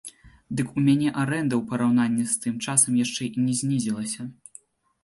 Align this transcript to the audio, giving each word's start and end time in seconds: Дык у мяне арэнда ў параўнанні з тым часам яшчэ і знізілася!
Дык 0.61 0.69
у 0.79 0.83
мяне 0.87 1.09
арэнда 1.23 1.55
ў 1.57 1.61
параўнанні 1.75 2.25
з 2.33 2.41
тым 2.47 2.57
часам 2.67 2.91
яшчэ 3.05 3.31
і 3.49 3.59
знізілася! 3.63 4.21